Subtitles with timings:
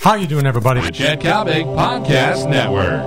[0.00, 0.80] How you doing, everybody?
[0.80, 3.02] The Chet Coppock Podcast Network.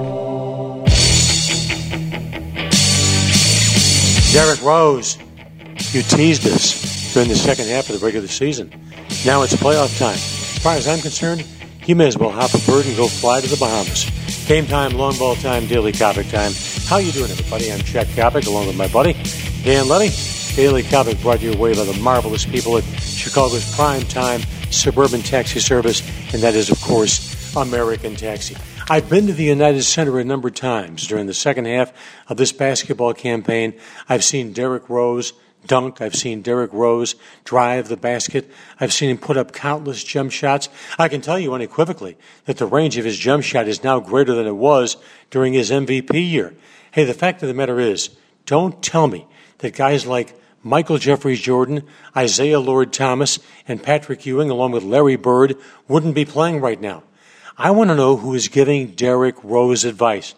[4.32, 5.18] Derrick Rose,
[5.92, 8.70] you teased us during the second half of the regular season.
[9.26, 10.14] Now it's playoff time.
[10.14, 11.44] As far as I'm concerned,
[11.88, 14.06] you may as well hop a bird and go fly to the Bahamas.
[14.48, 16.52] Game time, long ball time, daily Coppock time.
[16.88, 17.72] How you doing, everybody?
[17.72, 19.14] I'm Chet Coppock, along with my buddy
[19.64, 20.14] Dan Letty.
[20.56, 24.42] Daily Coppock brought your way by the marvelous people at Chicago's prime time
[24.74, 26.02] suburban taxi service,
[26.34, 28.58] and that is, of course, American Taxi.
[28.90, 31.94] I've been to the United Center a number of times during the second half
[32.28, 33.74] of this basketball campaign.
[34.10, 35.34] I've seen Derrick Rose
[35.68, 36.02] dunk.
[36.02, 38.52] I've seen Derrick Rose drive the basket.
[38.80, 40.70] I've seen him put up countless jump shots.
[40.98, 44.36] I can tell you unequivocally that the range of his jump shot is now greater
[44.36, 44.98] than it was
[45.30, 46.54] during his MVP year.
[46.92, 48.10] Hey, the fact of the matter is,
[48.46, 49.26] don't tell me
[49.60, 51.84] that guys like Michael Jeffries Jordan,
[52.18, 57.04] Isiah Lord Thomas, and Patrick Ewing, along with Larry Bird, wouldn't be playing right now.
[57.58, 60.34] I want to know who is giving Derrick Rose advice.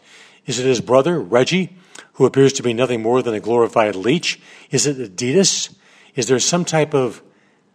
[0.46, 1.78] Is it his brother, Reggie,
[2.14, 4.40] who appears to be nothing more than a glorified leech?
[4.72, 5.74] Is it Adidas?
[6.16, 7.22] Is there some type of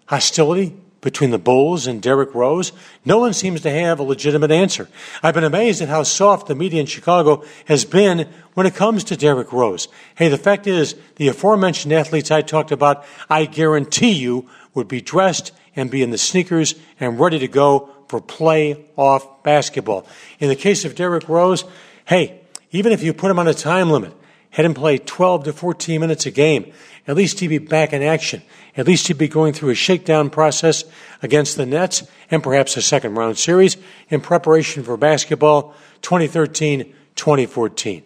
[0.06, 2.72] hostility between the Bulls and Derrick Rose?
[3.04, 4.88] No one seems to have a legitimate answer.
[5.22, 9.04] I've been amazed at how soft the media in Chicago has been when it comes
[9.04, 9.88] to Derrick Rose.
[10.16, 15.00] Hey, the fact is, the aforementioned athletes I talked about, I guarantee you, would be
[15.00, 20.06] dressed and be in the sneakers and ready to go for playoff basketball.
[20.38, 21.64] In the case of Derrick Rose,
[22.06, 22.40] hey,
[22.72, 24.12] even if you put him on a time limit,
[24.50, 26.72] had him play 12 to 14 minutes a game,
[27.06, 28.42] at least he'd be back in action.
[28.76, 30.84] At least he'd be going through a shakedown process
[31.22, 33.76] against the Nets and perhaps a second round series
[34.08, 38.02] in preparation for basketball 2013 2014.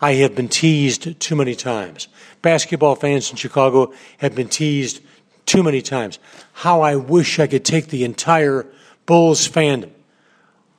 [0.00, 2.08] I have been teased too many times.
[2.40, 5.00] Basketball fans in Chicago have been teased
[5.44, 6.18] too many times.
[6.52, 8.66] How I wish I could take the entire
[9.06, 9.90] Bulls fandom,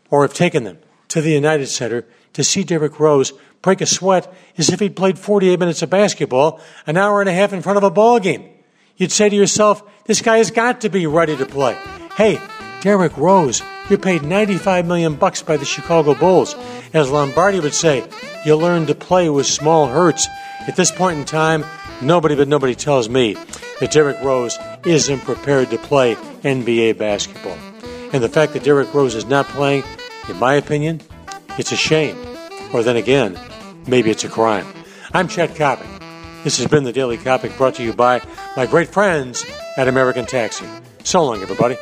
[0.10, 0.78] or have taken them,
[1.10, 5.20] to the United Center to see Derrick Rose break a sweat as if he'd played
[5.20, 8.50] 48 minutes of basketball an hour and a half in front of a ball game.
[8.98, 11.78] You'd say to yourself, this guy has got to be ready to play.
[12.16, 12.40] Hey,
[12.82, 16.56] Derrick Rose, you're paid 95 million bucks by the Chicago Bulls.
[16.94, 18.08] As Lombardi would say,
[18.46, 20.28] you learn to play with small hurts.
[20.68, 21.66] At this point in time,
[22.02, 23.36] nobody but nobody tells me
[23.80, 27.58] that Derrick Rose isn't prepared to play NBA basketball.
[28.14, 29.84] And the fact that Derrick Rose is not playing,
[30.28, 31.02] in my opinion,
[31.60, 32.18] it's a shame.
[32.74, 33.38] Or then again,
[33.86, 34.66] maybe it's a crime.
[35.14, 36.44] I'm Chet Coppock.
[36.44, 38.22] This has been the Daily Coppock brought to you by
[38.56, 40.66] my great friends at American Taxi.
[41.04, 41.76] So long, everybody.